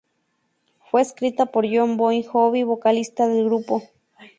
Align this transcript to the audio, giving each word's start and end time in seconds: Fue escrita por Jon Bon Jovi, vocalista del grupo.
Fue 0.89 1.03
escrita 1.03 1.45
por 1.45 1.63
Jon 1.71 1.95
Bon 1.95 2.23
Jovi, 2.23 2.63
vocalista 2.63 3.27
del 3.27 3.45
grupo. 3.45 3.83